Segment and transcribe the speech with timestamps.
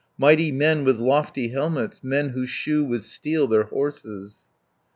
[0.17, 4.47] Mighty men, with lofty helmets, Men who shoe with steel their horses."